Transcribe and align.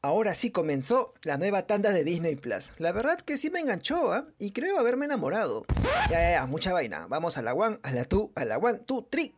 Ahora 0.00 0.36
sí 0.36 0.52
comenzó 0.52 1.12
la 1.24 1.38
nueva 1.38 1.66
tanda 1.66 1.90
de 1.90 2.04
Disney 2.04 2.36
Plus. 2.36 2.70
La 2.78 2.92
verdad 2.92 3.18
que 3.18 3.36
sí 3.36 3.50
me 3.50 3.58
enganchó, 3.58 4.12
¿ah? 4.12 4.28
Y 4.38 4.52
creo 4.52 4.78
haberme 4.78 5.06
enamorado. 5.06 5.66
Ya, 6.08 6.20
ya, 6.20 6.30
ya, 6.30 6.46
mucha 6.46 6.72
vaina. 6.72 7.08
Vamos 7.08 7.36
a 7.36 7.42
la 7.42 7.52
one, 7.52 7.80
a 7.82 7.90
la 7.90 8.04
two, 8.04 8.30
a 8.36 8.44
la 8.44 8.58
one, 8.58 8.78
two, 8.86 9.08
three. 9.10 9.34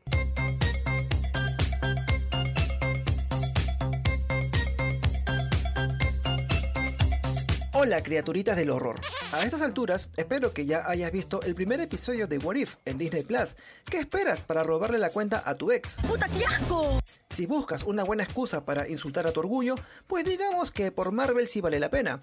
Hola 7.73 8.03
criaturitas 8.03 8.57
del 8.57 8.69
horror. 8.69 9.01
A 9.33 9.45
estas 9.45 9.63
alturas, 9.63 10.09
espero 10.17 10.53
que 10.53 10.67
ya 10.67 10.83
hayas 10.89 11.13
visto 11.13 11.41
el 11.43 11.55
primer 11.55 11.81
episodio 11.81 12.27
de 12.27 12.39
What 12.39 12.57
If 12.57 12.75
en 12.85 12.99
Disney 12.99 13.23
Plus. 13.23 13.55
¿Qué 13.89 13.99
esperas 13.99 14.43
para 14.43 14.65
robarle 14.65 14.99
la 14.99 15.11
cuenta 15.11 15.43
a 15.47 15.55
tu 15.55 15.71
ex? 15.71 15.99
¡Puta, 16.09 16.29
qué 16.29 16.45
asco! 16.45 16.99
Si 17.31 17.47
buscas 17.47 17.85
una 17.85 18.03
buena 18.03 18.25
excusa 18.25 18.65
para 18.65 18.89
insultar 18.89 19.29
a 19.29 19.33
tu 19.33 19.39
orgullo, 19.39 19.77
pues 20.09 20.25
digamos 20.25 20.73
que 20.73 20.91
por 20.91 21.13
Marvel 21.13 21.47
sí 21.47 21.61
vale 21.61 21.79
la 21.79 21.91
pena. 21.91 22.19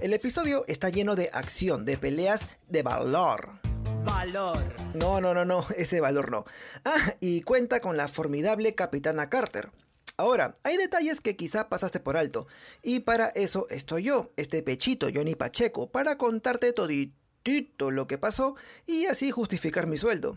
El 0.00 0.12
episodio 0.12 0.64
está 0.68 0.90
lleno 0.90 1.16
de 1.16 1.28
acción, 1.32 1.84
de 1.84 1.98
peleas, 1.98 2.42
de 2.68 2.84
valor. 2.84 3.58
Valor. 4.04 4.64
No, 4.94 5.20
no, 5.20 5.34
no, 5.34 5.44
no, 5.44 5.66
ese 5.76 6.00
valor 6.00 6.30
no. 6.30 6.44
Ah, 6.84 7.14
y 7.18 7.42
cuenta 7.42 7.80
con 7.80 7.96
la 7.96 8.06
formidable 8.06 8.76
Capitana 8.76 9.28
Carter. 9.28 9.70
Ahora, 10.16 10.54
hay 10.62 10.76
detalles 10.76 11.20
que 11.20 11.34
quizá 11.34 11.68
pasaste 11.68 11.98
por 11.98 12.16
alto, 12.16 12.46
y 12.82 13.00
para 13.00 13.28
eso 13.30 13.66
estoy 13.68 14.04
yo, 14.04 14.30
este 14.36 14.62
pechito 14.62 15.08
Johnny 15.12 15.34
Pacheco, 15.34 15.90
para 15.90 16.18
contarte 16.18 16.72
toditito 16.72 17.90
lo 17.90 18.06
que 18.06 18.16
pasó 18.16 18.54
y 18.86 19.06
así 19.06 19.32
justificar 19.32 19.88
mi 19.88 19.98
sueldo. 19.98 20.36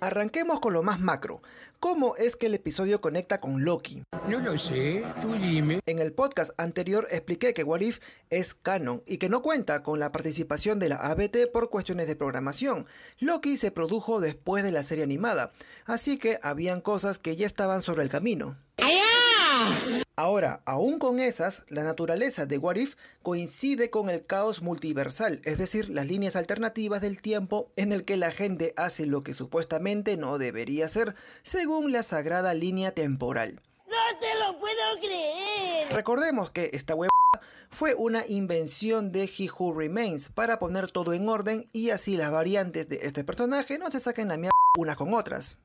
Arranquemos 0.00 0.60
con 0.60 0.74
lo 0.74 0.82
más 0.82 1.00
macro. 1.00 1.40
¿Cómo 1.80 2.16
es 2.16 2.34
que 2.34 2.46
el 2.46 2.54
episodio 2.54 3.00
conecta 3.00 3.38
con 3.38 3.64
Loki? 3.64 4.02
No 4.28 4.40
lo 4.40 4.58
sé, 4.58 5.04
tú 5.22 5.34
dime. 5.34 5.78
En 5.86 6.00
el 6.00 6.12
podcast 6.12 6.50
anterior 6.58 7.06
expliqué 7.08 7.54
que 7.54 7.62
What 7.62 7.82
If 7.82 8.00
es 8.30 8.54
canon 8.54 9.00
y 9.06 9.18
que 9.18 9.28
no 9.28 9.42
cuenta 9.42 9.84
con 9.84 10.00
la 10.00 10.10
participación 10.10 10.80
de 10.80 10.88
la 10.88 10.96
ABT 10.96 11.52
por 11.52 11.70
cuestiones 11.70 12.08
de 12.08 12.16
programación. 12.16 12.86
Loki 13.20 13.56
se 13.56 13.70
produjo 13.70 14.18
después 14.18 14.64
de 14.64 14.72
la 14.72 14.82
serie 14.82 15.04
animada, 15.04 15.52
así 15.84 16.18
que 16.18 16.40
habían 16.42 16.80
cosas 16.80 17.20
que 17.20 17.36
ya 17.36 17.46
estaban 17.46 17.80
sobre 17.80 18.02
el 18.02 18.08
camino. 18.08 18.56
Ahora, 20.18 20.62
aún 20.64 20.98
con 20.98 21.20
esas, 21.20 21.62
la 21.68 21.84
naturaleza 21.84 22.44
de 22.44 22.58
What 22.58 22.74
If 22.74 22.96
coincide 23.22 23.88
con 23.88 24.10
el 24.10 24.26
caos 24.26 24.62
multiversal, 24.62 25.40
es 25.44 25.58
decir, 25.58 25.88
las 25.90 26.08
líneas 26.08 26.34
alternativas 26.34 27.00
del 27.00 27.22
tiempo 27.22 27.70
en 27.76 27.92
el 27.92 28.04
que 28.04 28.16
la 28.16 28.32
gente 28.32 28.74
hace 28.76 29.06
lo 29.06 29.22
que 29.22 29.32
supuestamente 29.32 30.16
no 30.16 30.38
debería 30.38 30.86
hacer, 30.86 31.14
según 31.44 31.92
la 31.92 32.02
sagrada 32.02 32.52
línea 32.52 32.90
temporal. 32.90 33.62
¡No 33.86 34.18
te 34.18 34.34
lo 34.40 34.58
puedo 34.58 34.98
creer! 35.00 35.92
Recordemos 35.92 36.50
que 36.50 36.70
esta 36.72 36.96
web 36.96 37.10
fue 37.70 37.94
una 37.94 38.26
invención 38.26 39.12
de 39.12 39.26
He 39.26 39.48
Who 39.56 39.72
Remains 39.72 40.30
para 40.30 40.58
poner 40.58 40.90
todo 40.90 41.12
en 41.12 41.28
orden 41.28 41.64
y 41.72 41.90
así 41.90 42.16
las 42.16 42.32
variantes 42.32 42.88
de 42.88 42.98
este 43.02 43.22
personaje 43.22 43.78
no 43.78 43.88
se 43.92 44.00
saquen 44.00 44.26
la 44.26 44.36
mierda 44.36 44.50
unas 44.76 44.96
con 44.96 45.14
otras. 45.14 45.58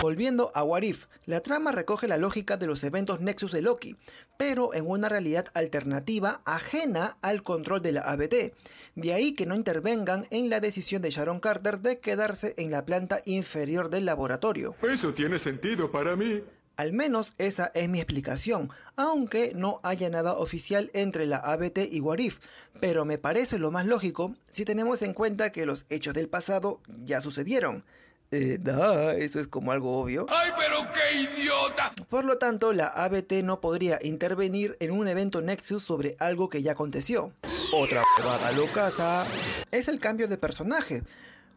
Volviendo 0.00 0.50
a 0.54 0.62
What 0.62 0.82
If, 0.82 1.06
la 1.26 1.40
trama 1.40 1.72
recoge 1.72 2.08
la 2.08 2.16
lógica 2.16 2.56
de 2.56 2.66
los 2.66 2.84
eventos 2.84 3.20
Nexus 3.20 3.52
de 3.52 3.62
Loki, 3.62 3.96
pero 4.36 4.74
en 4.74 4.88
una 4.88 5.08
realidad 5.08 5.46
alternativa 5.54 6.40
ajena 6.44 7.16
al 7.20 7.42
control 7.42 7.82
de 7.82 7.92
la 7.92 8.02
ABT. 8.02 8.54
De 8.94 9.12
ahí 9.12 9.34
que 9.34 9.46
no 9.46 9.54
intervengan 9.54 10.26
en 10.30 10.50
la 10.50 10.60
decisión 10.60 11.02
de 11.02 11.10
Sharon 11.10 11.40
Carter 11.40 11.80
de 11.80 12.00
quedarse 12.00 12.54
en 12.56 12.70
la 12.70 12.84
planta 12.84 13.20
inferior 13.24 13.90
del 13.90 14.06
laboratorio. 14.06 14.74
Eso 14.82 15.12
tiene 15.12 15.38
sentido 15.38 15.90
para 15.90 16.16
mí. 16.16 16.42
Al 16.76 16.92
menos 16.92 17.34
esa 17.38 17.70
es 17.74 17.88
mi 17.88 17.98
explicación, 17.98 18.70
aunque 18.96 19.52
no 19.54 19.80
haya 19.82 20.08
nada 20.10 20.34
oficial 20.34 20.90
entre 20.94 21.26
la 21.26 21.36
ABT 21.36 21.78
y 21.90 22.00
Warif, 22.00 22.38
pero 22.80 23.04
me 23.04 23.18
parece 23.18 23.58
lo 23.58 23.70
más 23.70 23.86
lógico 23.86 24.34
si 24.50 24.64
tenemos 24.64 25.02
en 25.02 25.12
cuenta 25.12 25.52
que 25.52 25.66
los 25.66 25.86
hechos 25.90 26.14
del 26.14 26.28
pasado 26.28 26.80
ya 27.04 27.20
sucedieron. 27.20 27.84
Eh, 28.30 28.56
da, 28.58 29.14
eso 29.14 29.40
es 29.40 29.46
como 29.46 29.72
algo 29.72 30.00
obvio. 30.00 30.24
¡Ay, 30.30 30.50
pero 30.56 30.90
qué 30.90 31.20
idiota! 31.20 31.92
Por 32.08 32.24
lo 32.24 32.38
tanto, 32.38 32.72
la 32.72 32.86
ABT 32.86 33.42
no 33.44 33.60
podría 33.60 33.98
intervenir 34.00 34.74
en 34.80 34.90
un 34.90 35.06
evento 35.06 35.42
Nexus 35.42 35.82
sobre 35.82 36.16
algo 36.18 36.48
que 36.48 36.62
ya 36.62 36.72
aconteció. 36.72 37.34
Otra 37.74 38.02
huevada 38.18 38.52
locasa 38.52 39.26
es 39.70 39.88
el 39.88 40.00
cambio 40.00 40.28
de 40.28 40.38
personaje. 40.38 41.02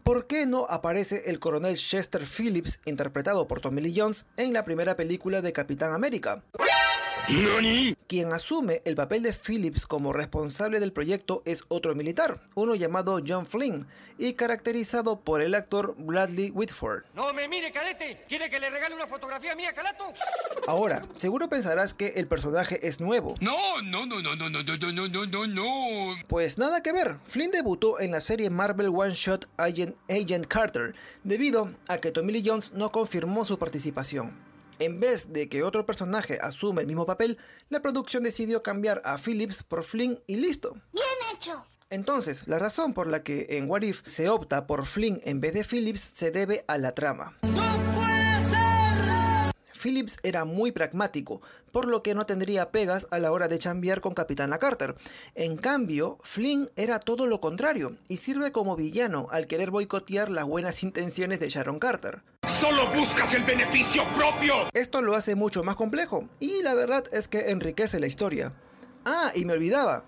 ¿Por 0.05 0.27
qué 0.27 0.45
no 0.45 0.67
aparece 0.69 1.31
el 1.31 1.39
coronel 1.39 1.77
Chester 1.77 2.27
Phillips, 2.27 2.79
interpretado 2.85 3.47
por 3.47 3.59
Tommy 3.59 3.81
Lee 3.81 3.95
Jones, 3.97 4.27
en 4.37 4.53
la 4.53 4.63
primera 4.63 4.95
película 4.95 5.41
de 5.41 5.51
Capitán 5.51 5.93
América? 5.93 6.43
Quien 8.07 8.33
asume 8.33 8.83
el 8.85 8.95
papel 8.95 9.23
de 9.23 9.33
Phillips 9.33 9.87
como 9.87 10.13
responsable 10.13 10.79
del 10.79 10.93
proyecto 10.93 11.41
es 11.45 11.63
otro 11.69 11.95
militar, 11.95 12.39
uno 12.53 12.75
llamado 12.75 13.19
John 13.25 13.47
Flynn, 13.47 13.87
y 14.19 14.33
caracterizado 14.33 15.21
por 15.21 15.41
el 15.41 15.55
actor 15.55 15.95
Bradley 15.97 16.51
Whitford. 16.51 17.05
No 17.15 17.33
me 17.33 17.47
mire, 17.47 17.71
cadete. 17.71 18.23
¿Quiere 18.29 18.51
que 18.51 18.59
le 18.59 18.69
regale 18.69 18.93
una 18.93 19.07
fotografía 19.07 19.55
mía, 19.55 19.73
calato? 19.73 20.05
Ahora, 20.67 21.01
seguro 21.17 21.49
pensarás 21.49 21.95
que 21.95 22.09
el 22.09 22.27
personaje 22.27 22.87
es 22.87 23.01
nuevo. 23.01 23.33
No, 23.41 23.81
no, 23.81 24.05
no, 24.05 24.21
no, 24.21 24.35
no, 24.35 24.49
no, 24.51 24.61
no, 24.63 24.91
no, 24.91 25.07
no, 25.07 25.25
no, 25.25 25.47
no. 25.47 26.15
Pues 26.27 26.59
nada 26.59 26.83
que 26.83 26.91
ver, 26.91 27.17
Flynn 27.25 27.49
debutó 27.49 27.99
en 27.99 28.11
la 28.11 28.21
serie 28.21 28.51
Marvel 28.51 28.89
One 28.89 29.15
Shot 29.15 29.49
Agent, 29.57 29.95
Agent 30.09 30.45
Carter, 30.45 30.93
debido 31.23 31.71
a 31.87 31.97
que 31.97 32.11
Tommy 32.11 32.33
Lee 32.33 32.43
Jones 32.45 32.73
no 32.73 32.91
confirmó 32.91 33.45
su 33.45 33.57
participación. 33.57 34.44
En 34.79 34.99
vez 34.99 35.31
de 35.31 35.47
que 35.47 35.63
otro 35.63 35.85
personaje 35.85 36.37
asume 36.41 36.81
el 36.81 36.87
mismo 36.87 37.05
papel, 37.05 37.37
la 37.69 37.81
producción 37.81 38.23
decidió 38.23 38.61
cambiar 38.63 39.01
a 39.05 39.17
Phillips 39.17 39.63
por 39.63 39.83
Flynn 39.83 40.19
y 40.27 40.35
listo. 40.35 40.73
Bien 40.93 41.05
hecho. 41.33 41.65
Entonces, 41.89 42.47
la 42.47 42.59
razón 42.59 42.93
por 42.93 43.07
la 43.07 43.23
que 43.23 43.45
en 43.51 43.69
What 43.69 43.83
If 43.83 44.01
se 44.05 44.29
opta 44.29 44.67
por 44.67 44.85
Flynn 44.85 45.21
en 45.23 45.39
vez 45.39 45.53
de 45.53 45.63
Phillips 45.63 46.01
se 46.01 46.31
debe 46.31 46.65
a 46.67 46.77
la 46.77 46.93
trama. 46.93 47.37
Phillips 49.85 50.17
era 50.23 50.45
muy 50.45 50.71
pragmático, 50.71 51.41
por 51.71 51.87
lo 51.87 52.01
que 52.01 52.15
no 52.15 52.25
tendría 52.25 52.71
pegas 52.71 53.05
a 53.11 53.19
la 53.19 53.31
hora 53.31 53.47
de 53.47 53.59
chambear 53.59 54.01
con 54.01 54.15
Capitana 54.15 54.57
Carter. 54.57 54.95
En 55.35 55.57
cambio, 55.57 56.17
Flynn 56.23 56.71
era 56.75 56.97
todo 56.97 57.27
lo 57.27 57.39
contrario 57.39 57.95
y 58.07 58.17
sirve 58.17 58.51
como 58.51 58.75
villano 58.75 59.27
al 59.29 59.45
querer 59.45 59.69
boicotear 59.69 60.31
las 60.31 60.45
buenas 60.45 60.81
intenciones 60.83 61.39
de 61.39 61.49
Sharon 61.49 61.77
Carter. 61.77 62.23
¡Solo 62.47 62.87
buscas 62.95 63.35
el 63.35 63.43
beneficio 63.43 64.03
propio! 64.17 64.55
Esto 64.73 65.03
lo 65.03 65.13
hace 65.13 65.35
mucho 65.35 65.63
más 65.63 65.75
complejo 65.75 66.27
y 66.39 66.63
la 66.63 66.73
verdad 66.73 67.03
es 67.11 67.27
que 67.27 67.51
enriquece 67.51 67.99
la 67.99 68.07
historia. 68.07 68.53
Ah, 69.05 69.31
y 69.35 69.45
me 69.45 69.53
olvidaba. 69.53 70.05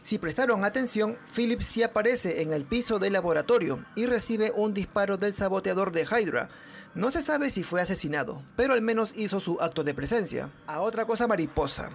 Si 0.00 0.18
prestaron 0.18 0.64
atención, 0.64 1.16
Phillips 1.36 1.66
sí 1.66 1.82
aparece 1.82 2.40
en 2.40 2.52
el 2.52 2.64
piso 2.64 2.98
del 2.98 3.12
laboratorio 3.12 3.84
y 3.94 4.06
recibe 4.06 4.50
un 4.56 4.72
disparo 4.72 5.18
del 5.18 5.34
saboteador 5.34 5.92
de 5.92 6.04
Hydra. 6.04 6.48
No 6.94 7.10
se 7.10 7.22
sabe 7.22 7.50
si 7.50 7.62
fue 7.62 7.82
asesinado, 7.82 8.42
pero 8.56 8.72
al 8.72 8.80
menos 8.80 9.14
hizo 9.14 9.38
su 9.38 9.58
acto 9.60 9.84
de 9.84 9.94
presencia. 9.94 10.50
A 10.66 10.80
otra 10.80 11.04
cosa 11.04 11.28
mariposa. 11.28 11.90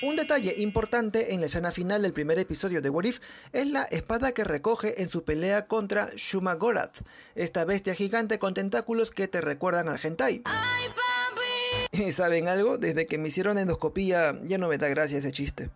Un 0.00 0.16
detalle 0.16 0.54
importante 0.58 1.34
en 1.34 1.40
la 1.40 1.46
escena 1.46 1.72
final 1.72 2.00
del 2.00 2.14
primer 2.14 2.38
episodio 2.38 2.80
de 2.80 2.88
What 2.88 3.04
If 3.04 3.18
es 3.52 3.66
la 3.66 3.82
espada 3.82 4.32
que 4.32 4.44
recoge 4.44 5.02
en 5.02 5.08
su 5.08 5.24
pelea 5.24 5.66
contra 5.66 6.08
Shuma 6.16 6.54
Gorath, 6.54 7.02
esta 7.34 7.64
bestia 7.64 7.94
gigante 7.94 8.38
con 8.38 8.54
tentáculos 8.54 9.10
que 9.10 9.28
te 9.28 9.40
recuerdan 9.42 9.88
al 9.88 9.98
hentai. 10.02 10.42
¡Ay, 10.44 10.86
papi! 10.88 12.04
¿Y 12.04 12.12
saben 12.12 12.48
algo? 12.48 12.78
Desde 12.78 13.06
que 13.06 13.18
me 13.18 13.28
hicieron 13.28 13.58
endoscopía 13.58 14.40
ya 14.44 14.56
no 14.56 14.68
me 14.68 14.78
da 14.78 14.88
gracia 14.88 15.18
ese 15.18 15.32
chiste. 15.32 15.68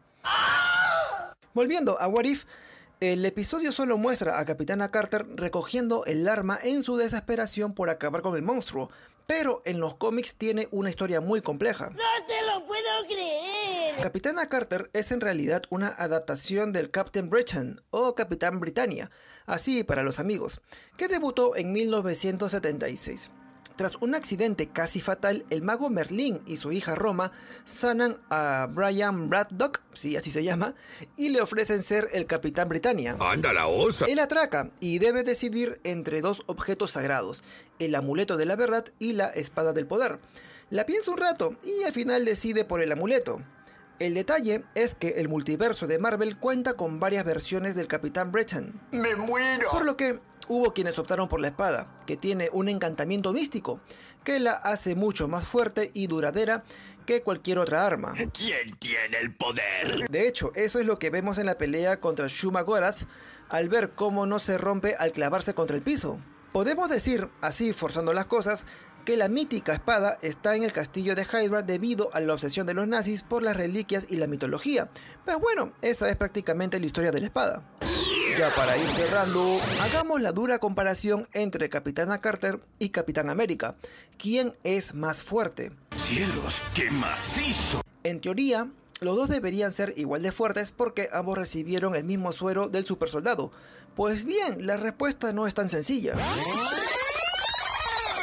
Volviendo 1.54 2.00
a 2.00 2.08
What 2.08 2.24
If, 2.24 2.46
el 2.98 3.24
episodio 3.24 3.70
solo 3.70 3.96
muestra 3.96 4.40
a 4.40 4.44
Capitana 4.44 4.90
Carter 4.90 5.24
recogiendo 5.36 6.04
el 6.04 6.26
arma 6.26 6.58
en 6.60 6.82
su 6.82 6.96
desesperación 6.96 7.74
por 7.74 7.90
acabar 7.90 8.22
con 8.22 8.34
el 8.34 8.42
monstruo, 8.42 8.90
pero 9.28 9.62
en 9.64 9.78
los 9.78 9.94
cómics 9.94 10.34
tiene 10.34 10.66
una 10.72 10.90
historia 10.90 11.20
muy 11.20 11.42
compleja. 11.42 11.90
¡No 11.90 12.26
te 12.26 12.42
lo 12.44 12.66
puedo 12.66 12.82
creer! 13.06 13.94
Capitana 14.02 14.48
Carter 14.48 14.90
es 14.92 15.12
en 15.12 15.20
realidad 15.20 15.62
una 15.70 15.88
adaptación 15.88 16.72
del 16.72 16.90
Captain 16.90 17.30
Britain 17.30 17.80
o 17.90 18.16
Capitán 18.16 18.58
Britannia, 18.58 19.12
así 19.46 19.84
para 19.84 20.02
los 20.02 20.18
amigos, 20.18 20.60
que 20.96 21.06
debutó 21.06 21.54
en 21.54 21.72
1976. 21.72 23.30
Tras 23.76 23.96
un 23.96 24.14
accidente 24.14 24.68
casi 24.68 25.00
fatal, 25.00 25.44
el 25.50 25.62
mago 25.62 25.90
Merlín 25.90 26.40
y 26.46 26.58
su 26.58 26.70
hija 26.70 26.94
Roma 26.94 27.32
sanan 27.64 28.16
a 28.30 28.68
Brian 28.70 29.28
Braddock, 29.28 29.82
sí, 29.94 30.16
así 30.16 30.30
se 30.30 30.44
llama, 30.44 30.76
y 31.16 31.30
le 31.30 31.40
ofrecen 31.40 31.82
ser 31.82 32.08
el 32.12 32.26
Capitán 32.26 32.68
Britannia. 32.68 33.16
¡Anda 33.18 33.52
la 33.52 33.66
osa! 33.66 34.06
Él 34.06 34.20
atraca 34.20 34.70
y 34.78 35.00
debe 35.00 35.24
decidir 35.24 35.80
entre 35.82 36.20
dos 36.20 36.42
objetos 36.46 36.92
sagrados, 36.92 37.42
el 37.80 37.96
amuleto 37.96 38.36
de 38.36 38.46
la 38.46 38.54
verdad 38.54 38.84
y 39.00 39.14
la 39.14 39.26
espada 39.26 39.72
del 39.72 39.88
poder. 39.88 40.20
La 40.70 40.86
piensa 40.86 41.10
un 41.10 41.18
rato 41.18 41.56
y 41.64 41.82
al 41.82 41.92
final 41.92 42.24
decide 42.24 42.64
por 42.64 42.80
el 42.80 42.92
amuleto. 42.92 43.42
El 43.98 44.14
detalle 44.14 44.64
es 44.74 44.94
que 44.94 45.20
el 45.20 45.28
multiverso 45.28 45.86
de 45.86 45.98
Marvel 45.98 46.36
cuenta 46.36 46.74
con 46.74 46.98
varias 46.98 47.24
versiones 47.24 47.74
del 47.74 47.86
Capitán 47.86 48.32
Britain. 48.32 48.80
¡Me 48.90 49.14
muero! 49.14 49.70
Por 49.70 49.84
lo 49.84 49.96
que 49.96 50.18
hubo 50.48 50.72
quienes 50.72 50.98
optaron 50.98 51.28
por 51.28 51.40
la 51.40 51.48
espada, 51.48 51.96
que 52.06 52.16
tiene 52.16 52.48
un 52.52 52.68
encantamiento 52.68 53.32
místico, 53.32 53.80
que 54.24 54.40
la 54.40 54.52
hace 54.52 54.94
mucho 54.94 55.28
más 55.28 55.46
fuerte 55.46 55.90
y 55.94 56.06
duradera 56.06 56.64
que 57.06 57.22
cualquier 57.22 57.58
otra 57.58 57.86
arma. 57.86 58.14
¿Quién 58.32 58.76
tiene 58.78 59.18
el 59.20 59.34
poder? 59.34 60.08
De 60.08 60.26
hecho, 60.26 60.52
eso 60.54 60.80
es 60.80 60.86
lo 60.86 60.98
que 60.98 61.10
vemos 61.10 61.38
en 61.38 61.46
la 61.46 61.58
pelea 61.58 62.00
contra 62.00 62.28
Shuma 62.28 62.62
Gorath 62.62 63.06
al 63.48 63.68
ver 63.68 63.90
cómo 63.90 64.26
no 64.26 64.38
se 64.38 64.58
rompe 64.58 64.94
al 64.98 65.12
clavarse 65.12 65.54
contra 65.54 65.76
el 65.76 65.82
piso. 65.82 66.18
Podemos 66.52 66.88
decir, 66.88 67.28
así 67.40 67.72
forzando 67.72 68.12
las 68.12 68.26
cosas, 68.26 68.64
que 69.04 69.16
la 69.16 69.28
mítica 69.28 69.74
espada 69.74 70.16
está 70.22 70.56
en 70.56 70.62
el 70.62 70.72
castillo 70.72 71.14
de 71.14 71.26
Hydra 71.30 71.62
debido 71.62 72.10
a 72.14 72.20
la 72.20 72.32
obsesión 72.32 72.66
de 72.66 72.74
los 72.74 72.88
nazis 72.88 73.22
por 73.22 73.42
las 73.42 73.56
reliquias 73.56 74.06
y 74.08 74.16
la 74.16 74.26
mitología. 74.26 74.88
Pues 75.24 75.38
bueno, 75.38 75.72
esa 75.82 76.08
es 76.08 76.16
prácticamente 76.16 76.80
la 76.80 76.86
historia 76.86 77.12
de 77.12 77.20
la 77.20 77.26
espada. 77.26 77.62
Ya 78.38 78.50
para 78.56 78.76
ir 78.76 78.88
cerrando, 78.88 79.60
hagamos 79.82 80.20
la 80.20 80.32
dura 80.32 80.58
comparación 80.58 81.28
entre 81.34 81.68
Capitana 81.68 82.20
Carter 82.20 82.58
y 82.80 82.88
Capitán 82.88 83.30
América. 83.30 83.76
¿Quién 84.18 84.52
es 84.64 84.92
más 84.92 85.22
fuerte? 85.22 85.70
¡Cielos, 85.94 86.62
qué 86.74 86.90
macizo! 86.90 87.80
En 88.02 88.20
teoría, 88.20 88.68
los 89.00 89.14
dos 89.14 89.28
deberían 89.28 89.72
ser 89.72 89.94
igual 89.96 90.22
de 90.22 90.32
fuertes 90.32 90.72
porque 90.72 91.08
ambos 91.12 91.38
recibieron 91.38 91.94
el 91.94 92.02
mismo 92.02 92.32
suero 92.32 92.68
del 92.68 92.84
supersoldado. 92.84 93.52
Pues 93.94 94.24
bien, 94.24 94.66
la 94.66 94.78
respuesta 94.78 95.32
no 95.32 95.46
es 95.46 95.54
tan 95.54 95.68
sencilla. 95.68 96.14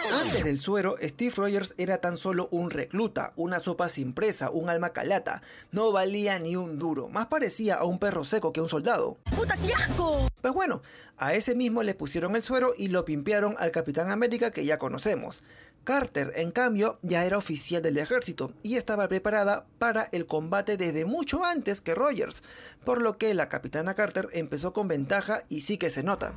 Antes 0.09 0.43
del 0.43 0.59
suero, 0.59 0.95
Steve 1.01 1.33
Rogers 1.35 1.73
era 1.77 1.99
tan 1.99 2.17
solo 2.17 2.47
un 2.51 2.69
recluta, 2.69 3.33
una 3.35 3.59
sopa 3.59 3.87
sin 3.87 4.13
presa, 4.13 4.49
un 4.49 4.69
alma 4.69 4.89
calata. 4.93 5.41
No 5.71 5.91
valía 5.91 6.39
ni 6.39 6.55
un 6.55 6.79
duro, 6.79 7.07
más 7.07 7.27
parecía 7.27 7.75
a 7.75 7.85
un 7.85 7.99
perro 7.99 8.23
seco 8.23 8.51
que 8.51 8.59
a 8.59 8.63
un 8.63 8.69
soldado. 8.69 9.17
¡Puta, 9.35 9.55
qué 9.57 9.73
asco! 9.73 10.27
Pues 10.41 10.53
bueno, 10.53 10.81
a 11.17 11.33
ese 11.33 11.55
mismo 11.55 11.83
le 11.83 11.93
pusieron 11.93 12.35
el 12.35 12.41
suero 12.41 12.73
y 12.77 12.87
lo 12.87 13.05
pimpearon 13.05 13.55
al 13.59 13.71
Capitán 13.71 14.11
América 14.11 14.51
que 14.51 14.65
ya 14.65 14.79
conocemos. 14.79 15.43
Carter, 15.83 16.33
en 16.35 16.51
cambio, 16.51 16.99
ya 17.01 17.25
era 17.25 17.37
oficial 17.37 17.81
del 17.81 17.97
ejército 17.97 18.53
y 18.63 18.75
estaba 18.75 19.07
preparada 19.07 19.65
para 19.79 20.09
el 20.11 20.25
combate 20.25 20.77
desde 20.77 21.05
mucho 21.05 21.43
antes 21.45 21.81
que 21.81 21.95
Rogers, 21.95 22.43
por 22.83 23.01
lo 23.01 23.17
que 23.17 23.33
la 23.33 23.49
Capitana 23.49 23.95
Carter 23.95 24.27
empezó 24.33 24.73
con 24.73 24.87
ventaja 24.87 25.41
y 25.49 25.61
sí 25.61 25.77
que 25.77 25.89
se 25.89 26.03
nota. 26.03 26.35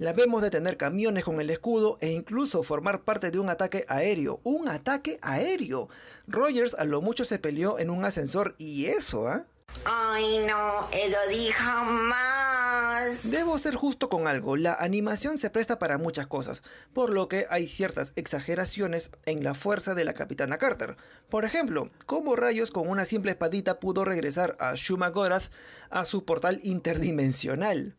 La 0.00 0.12
vemos 0.12 0.42
detener 0.42 0.76
camiones 0.76 1.22
con 1.22 1.40
el 1.40 1.50
escudo 1.50 1.98
e 2.00 2.10
incluso 2.10 2.64
formar 2.64 3.02
parte 3.02 3.30
de 3.30 3.38
un 3.38 3.48
ataque 3.48 3.84
aéreo. 3.86 4.40
¡Un 4.42 4.68
ataque 4.68 5.18
aéreo! 5.22 5.88
Rogers 6.26 6.74
a 6.74 6.84
lo 6.84 7.00
mucho 7.00 7.24
se 7.24 7.38
peleó 7.38 7.78
en 7.78 7.90
un 7.90 8.04
ascensor 8.04 8.56
y 8.58 8.86
eso, 8.86 9.28
¿ah? 9.28 9.46
Ay, 9.84 10.38
no, 10.48 10.88
eso 10.90 11.18
dijo 11.30 11.84
más. 12.08 13.30
Debo 13.30 13.56
ser 13.58 13.76
justo 13.76 14.08
con 14.08 14.26
algo, 14.26 14.56
la 14.56 14.74
animación 14.74 15.38
se 15.38 15.50
presta 15.50 15.78
para 15.78 15.98
muchas 15.98 16.26
cosas, 16.26 16.64
por 16.92 17.10
lo 17.10 17.28
que 17.28 17.46
hay 17.48 17.68
ciertas 17.68 18.12
exageraciones 18.16 19.12
en 19.26 19.44
la 19.44 19.54
fuerza 19.54 19.94
de 19.94 20.04
la 20.04 20.14
Capitana 20.14 20.58
Carter. 20.58 20.96
Por 21.28 21.44
ejemplo, 21.44 21.90
cómo 22.06 22.34
rayos 22.34 22.72
con 22.72 22.88
una 22.88 23.04
simple 23.04 23.32
espadita 23.32 23.78
pudo 23.78 24.04
regresar 24.04 24.56
a 24.58 24.74
Shuma 24.74 25.10
Gorath 25.10 25.52
a 25.90 26.04
su 26.04 26.24
portal 26.24 26.58
interdimensional. 26.64 27.96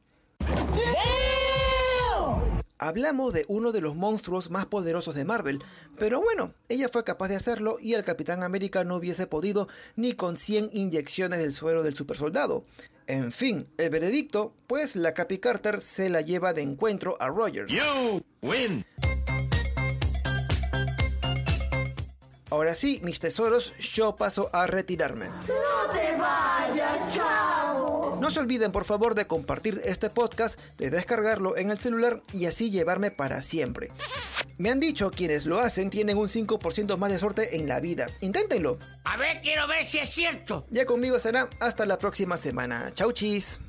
Hablamos 2.77 3.33
de 3.33 3.45
uno 3.47 3.71
de 3.71 3.81
los 3.81 3.95
monstruos 3.95 4.49
más 4.51 4.65
poderosos 4.65 5.15
de 5.15 5.23
Marvel, 5.23 5.63
pero 5.97 6.21
bueno, 6.21 6.53
ella 6.67 6.89
fue 6.89 7.05
capaz 7.05 7.29
de 7.29 7.37
hacerlo 7.37 7.77
y 7.79 7.93
el 7.93 8.03
Capitán 8.03 8.43
América 8.43 8.83
no 8.83 8.97
hubiese 8.97 9.27
podido 9.27 9.69
ni 9.95 10.13
con 10.13 10.35
100 10.35 10.71
inyecciones 10.73 11.39
del 11.39 11.53
suero 11.53 11.83
del 11.83 11.95
supersoldado. 11.95 12.65
En 13.07 13.31
fin, 13.31 13.67
el 13.77 13.89
veredicto, 13.91 14.53
pues 14.67 14.95
la 14.95 15.13
Capi 15.13 15.37
Carter 15.37 15.79
se 15.79 16.09
la 16.09 16.21
lleva 16.21 16.53
de 16.53 16.63
encuentro 16.63 17.15
a 17.19 17.29
Rogers. 17.29 17.73
Win. 18.41 18.85
Ahora 22.55 22.73
sí, 22.73 23.01
mis 23.03 23.19
tesoros, 23.19 23.73
yo 23.79 24.15
paso 24.15 24.49
a 24.53 24.65
retirarme. 24.65 25.27
No 25.27 25.91
te 25.91 26.15
vayas, 26.17 27.13
chavo. 27.13 28.17
No 28.21 28.31
se 28.31 28.39
olviden 28.39 28.71
por 28.71 28.85
favor 28.85 29.13
de 29.13 29.27
compartir 29.27 29.81
este 29.83 30.09
podcast, 30.09 30.57
de 30.77 30.89
descargarlo 30.89 31.57
en 31.57 31.69
el 31.69 31.79
celular 31.79 32.21
y 32.31 32.45
así 32.45 32.71
llevarme 32.71 33.11
para 33.11 33.41
siempre. 33.41 33.91
Me 34.57 34.69
han 34.69 34.79
dicho 34.79 35.11
quienes 35.11 35.45
lo 35.45 35.59
hacen 35.59 35.89
tienen 35.89 36.17
un 36.17 36.29
5% 36.29 36.95
más 36.95 37.11
de 37.11 37.19
suerte 37.19 37.57
en 37.57 37.67
la 37.67 37.81
vida. 37.81 38.07
Inténtenlo. 38.21 38.79
A 39.03 39.17
ver, 39.17 39.41
quiero 39.41 39.67
ver 39.67 39.83
si 39.83 39.97
es 39.97 40.07
cierto. 40.07 40.65
Ya 40.71 40.85
conmigo 40.85 41.19
será 41.19 41.49
hasta 41.59 41.85
la 41.85 41.97
próxima 41.97 42.37
semana. 42.37 42.89
Chau 42.93 43.11
chis. 43.11 43.59